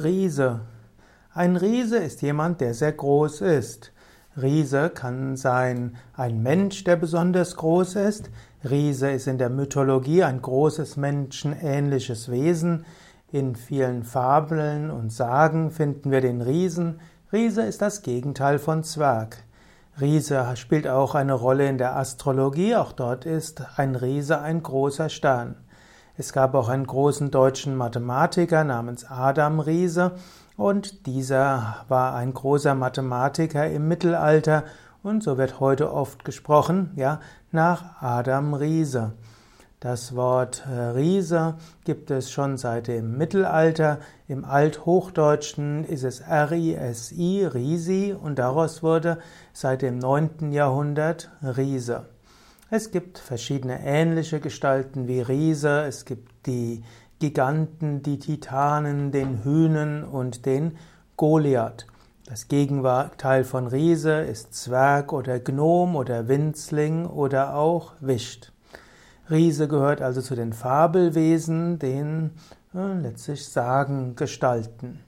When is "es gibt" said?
52.70-53.16, 55.86-56.46